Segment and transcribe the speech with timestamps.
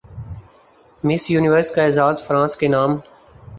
[1.03, 2.97] مس universe کا اعزاز France کے نام